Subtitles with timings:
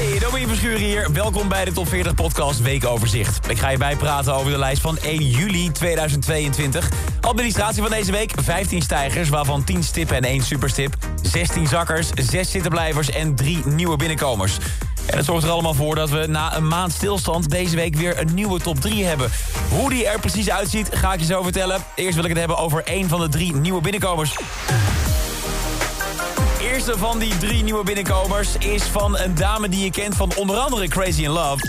[0.00, 1.12] Hey, Domien Verschuren hier.
[1.12, 3.50] Welkom bij de Top 40 Podcast Weekoverzicht.
[3.50, 6.88] Ik ga je bijpraten over de lijst van 1 juli 2022.
[7.20, 10.96] Administratie van deze week, 15 stijgers, waarvan 10 stippen en 1 superstip.
[11.22, 14.58] 16 zakkers, 6 zittenblijvers en 3 nieuwe binnenkomers.
[15.06, 18.20] En het zorgt er allemaal voor dat we na een maand stilstand deze week weer
[18.20, 19.30] een nieuwe top 3 hebben.
[19.68, 21.84] Hoe die er precies uitziet, ga ik je zo vertellen.
[21.94, 24.36] Eerst wil ik het hebben over één van de drie nieuwe binnenkomers
[26.74, 30.56] eerste van die drie nieuwe binnenkomers is van een dame die je kent van onder
[30.56, 31.64] andere Crazy in Love.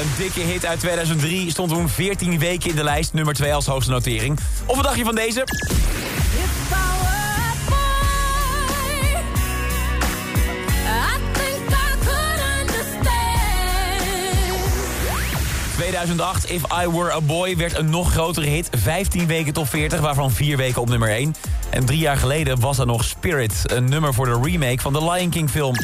[0.00, 3.66] Een dikke hit uit 2003 stond toen 14 weken in de lijst, nummer 2 als
[3.66, 4.38] hoogste notering.
[4.66, 5.44] Of wat dacht je van deze?
[15.98, 18.68] 2008, If I Were A Boy, werd een nog grotere hit.
[18.70, 21.34] 15 weken top 40, waarvan 4 weken op nummer 1.
[21.70, 25.10] En drie jaar geleden was er nog Spirit, een nummer voor de remake van de
[25.10, 25.74] Lion King film.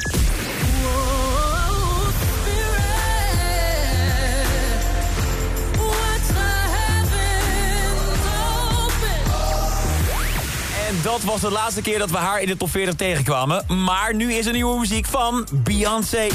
[10.89, 13.65] En dat was de laatste keer dat we haar in de top 40 tegenkwamen.
[13.85, 16.27] Maar nu is er nieuwe muziek van Beyoncé.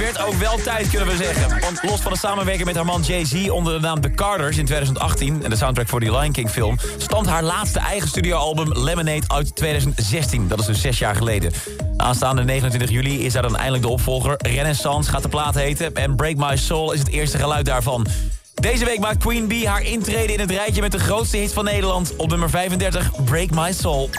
[0.00, 1.60] Werd ook wel tijd, kunnen we zeggen.
[1.60, 4.64] Want los van de samenwerking met haar man Jay-Z onder de naam The Carters in
[4.64, 5.44] 2018...
[5.44, 6.78] en de soundtrack voor die Lion King film...
[6.96, 10.48] stond haar laatste eigen studioalbum Lemonade uit 2016.
[10.48, 11.52] Dat is dus zes jaar geleden.
[11.96, 14.34] Aanstaande 29 juli is daar dan eindelijk de opvolger.
[14.36, 18.06] Renaissance gaat de plaat heten en Break My Soul is het eerste geluid daarvan.
[18.54, 21.64] Deze week maakt Queen Bee haar intrede in het rijtje met de grootste hit van
[21.64, 22.16] Nederland.
[22.16, 24.10] Op nummer 35, Break My Soul.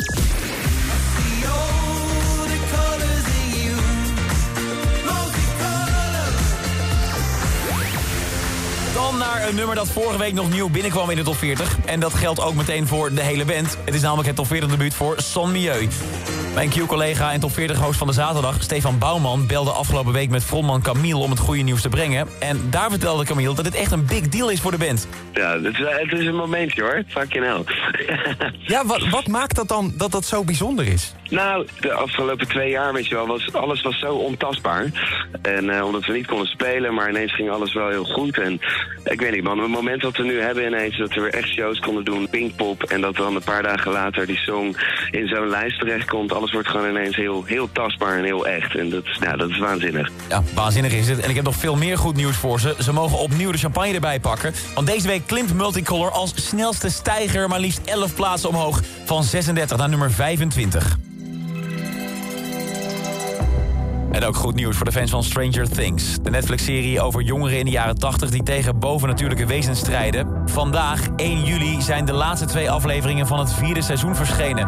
[9.17, 11.77] Naar een nummer dat vorige week nog nieuw binnenkwam in de top 40.
[11.85, 13.77] En dat geldt ook meteen voor de hele band.
[13.85, 15.87] Het is namelijk het top 40 debuut voor Son Milieu.
[16.53, 19.47] Mijn Q-collega en top 40 host van de zaterdag, Stefan Bouwman...
[19.47, 22.27] belde afgelopen week met frontman Camille om het goede nieuws te brengen.
[22.39, 25.07] En daar vertelde Camille dat het echt een big deal is voor de band.
[25.33, 27.03] Ja, het is, het is een momentje hoor.
[27.07, 27.63] Fucking hell.
[28.73, 31.13] ja, wat, wat maakt dat dan dat dat zo bijzonder is?
[31.29, 34.91] Nou, de afgelopen twee jaar, weet je wel, was, alles was zo ontastbaar.
[35.41, 38.37] En uh, omdat we niet konden spelen, maar ineens ging alles wel heel goed.
[38.37, 38.61] En
[39.03, 41.47] ik weet niet man, het moment dat we nu hebben ineens, dat we weer echt
[41.47, 42.83] shows konden doen, Pinkpop.
[42.83, 44.75] En dat dan een paar dagen later die song
[45.11, 46.33] in zo'n lijst terechtkomt.
[46.33, 48.75] Alles wordt gewoon ineens heel, heel tastbaar en heel echt.
[48.75, 50.09] En dat, nou, dat is waanzinnig.
[50.29, 51.19] Ja, waanzinnig is het.
[51.19, 52.75] En ik heb nog veel meer goed nieuws voor ze.
[52.79, 54.53] Ze mogen opnieuw de champagne erbij pakken.
[54.75, 58.81] Want deze week klimt Multicolor als snelste stijger maar liefst 11 plaatsen omhoog.
[59.05, 61.10] Van 36 naar nummer 25.
[64.11, 66.17] En ook goed nieuws voor de fans van Stranger Things.
[66.21, 70.27] De Netflix-serie over jongeren in de jaren 80 die tegen bovennatuurlijke wezens strijden.
[70.45, 74.67] Vandaag, 1 juli, zijn de laatste twee afleveringen van het vierde seizoen verschenen.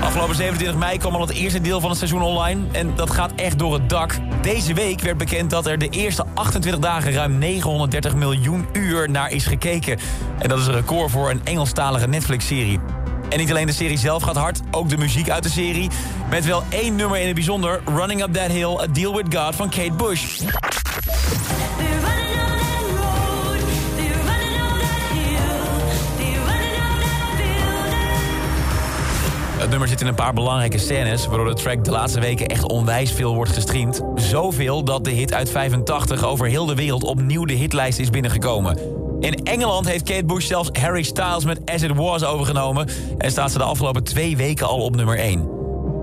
[0.00, 2.60] Afgelopen 27 mei kwam al het eerste deel van het seizoen online.
[2.72, 4.18] En dat gaat echt door het dak.
[4.42, 9.30] Deze week werd bekend dat er de eerste 28 dagen ruim 930 miljoen uur naar
[9.30, 9.98] is gekeken.
[10.38, 12.99] En dat is een record voor een Engelstalige Netflix-serie.
[13.30, 15.90] En niet alleen de serie zelf gaat hard, ook de muziek uit de serie.
[16.30, 19.54] Met wel één nummer in het bijzonder, Running Up That Hill, A Deal With God
[19.54, 20.40] van Kate Bush.
[29.58, 31.26] Het nummer zit in een paar belangrijke scènes...
[31.26, 34.00] waardoor de track de laatste weken echt onwijs veel wordt gestreamd.
[34.14, 38.99] Zoveel dat de hit uit 85 over heel de wereld opnieuw de hitlijst is binnengekomen.
[39.20, 42.88] In Engeland heeft Kate Bush zelfs Harry Styles met As It Was overgenomen...
[43.18, 45.48] en staat ze de afgelopen twee weken al op nummer 1.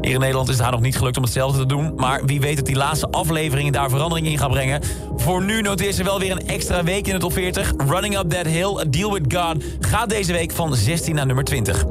[0.01, 1.93] Hier in Nederland is het haar nog niet gelukt om hetzelfde te doen...
[1.95, 4.81] maar wie weet dat die laatste afleveringen daar verandering in gaan brengen.
[5.15, 7.73] Voor nu noteert ze wel weer een extra week in de top 40.
[7.87, 9.63] Running Up That Hill, A Deal With God...
[9.79, 11.85] gaat deze week van 16 naar nummer 20.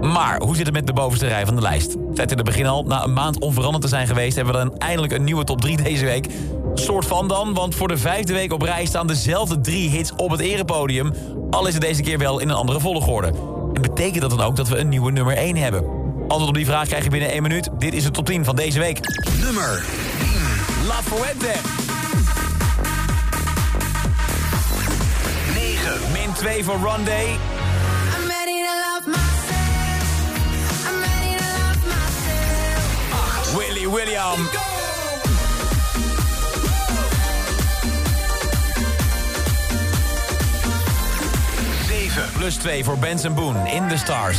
[0.00, 1.96] Maar hoe zit het met de bovenste rij van de lijst?
[2.14, 4.36] Tijd in het begin al, na een maand onveranderd te zijn geweest...
[4.36, 6.26] hebben we dan eindelijk een nieuwe top 3 deze week.
[6.74, 10.30] Soort van dan, want voor de vijfde week op rij staan dezelfde drie hits op
[10.30, 11.12] het erepodium.
[11.50, 13.32] Al is het deze keer wel in een andere volgorde.
[13.72, 15.84] En betekent dat dan ook dat we een nieuwe nummer 1 hebben?
[16.20, 17.68] Antwoord op die vraag krijg je binnen 1 minuut.
[17.78, 19.00] Dit is de top 10 van deze week.
[19.40, 19.84] Nummer
[20.86, 21.52] La Fuente.
[25.54, 26.12] 9.
[26.12, 27.22] Min 2 voor Rondé.
[27.22, 27.59] I'm
[33.90, 34.48] William.
[42.32, 44.38] Plus 2 voor Benson Boone in The Stars.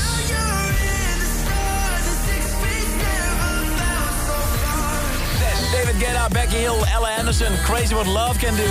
[5.71, 8.63] David Guetta, Becky Hill, Ella Anderson, Crazy What Love Can Do.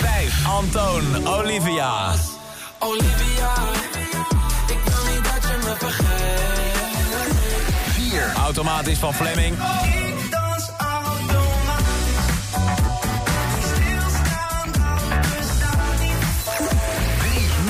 [0.00, 0.46] 5.
[0.46, 2.14] Antoon, Olivia.
[2.78, 3.76] Olivia
[5.66, 6.06] me vergeet.
[8.10, 8.32] 4.
[8.36, 9.56] Automatisch van Fleming.
[9.56, 10.06] Ik.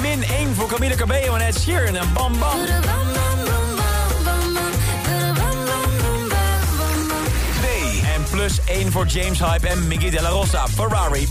[0.01, 2.59] Min 1 voor Camila Cabello en Ed Sheeran en Bam Bam.
[2.59, 3.75] Do the bum bum bum
[4.25, 4.71] bum bum bum.
[5.03, 7.25] Do the bum bum bum bum bum bum.
[7.61, 8.03] 2.
[8.15, 11.29] En plus 1 voor James Hype en Miggy Della Rosa, Ferrari.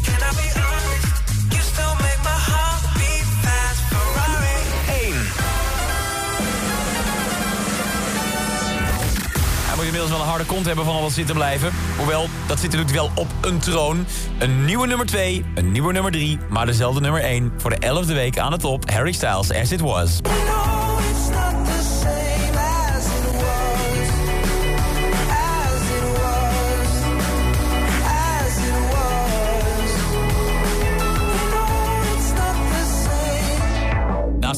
[9.95, 11.71] Inmiddels wel een harde kont hebben van al wat zitten blijven.
[11.97, 14.05] Hoewel, dat zit natuurlijk wel op een troon.
[14.39, 17.53] Een nieuwe nummer 2, een nieuwe nummer 3, maar dezelfde nummer 1.
[17.57, 20.19] Voor de 11e week aan de top, Harry Styles, As It Was.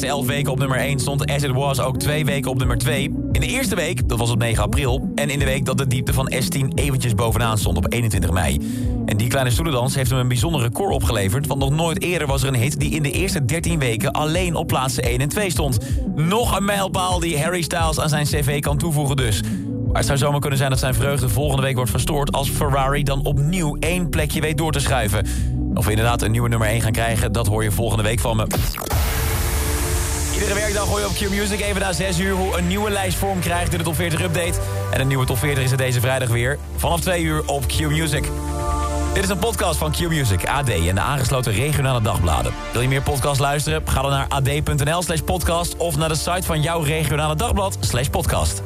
[0.08, 0.18] Same.
[0.18, 2.58] Naast de 11 weken op nummer 1 stond As It Was ook twee weken op
[2.58, 3.04] nummer 2.
[3.32, 5.12] In de eerste week, dat was op 9 april.
[5.16, 8.60] En in de week dat de diepte van S10 eventjes bovenaan stond op 21 mei.
[9.06, 11.48] En die kleine stoelendans heeft hem een bijzonder record opgeleverd.
[11.48, 14.56] Want nog nooit eerder was er een hit die in de eerste 13 weken alleen
[14.56, 15.78] op plaatsen 1 en 2 stond.
[16.16, 19.42] Nog een mijlpaal die Harry Styles aan zijn cv kan toevoegen dus.
[19.88, 22.32] Maar het zou zomaar kunnen zijn dat zijn vreugde volgende week wordt verstoord...
[22.32, 25.26] als Ferrari dan opnieuw één plekje weet door te schuiven.
[25.74, 28.36] Of we inderdaad een nieuwe nummer 1 gaan krijgen, dat hoor je volgende week van
[28.36, 28.48] me.
[30.38, 33.40] Iedere werkdag hoor je op Q-Music even na 6 uur hoe een nieuwe lijst vorm
[33.40, 34.60] krijgt in de Top 40 Update.
[34.92, 36.58] En een nieuwe Top 40 is er deze vrijdag weer.
[36.76, 38.30] Vanaf 2 uur op Q-Music.
[39.14, 42.54] Dit is een podcast van Q-Music, AD en de aangesloten regionale dagbladen.
[42.72, 43.82] Wil je meer podcast luisteren?
[43.86, 45.78] Ga dan naar ad.nl slash podcast...
[45.78, 48.62] of naar de site van jouw regionale dagblad slash podcast.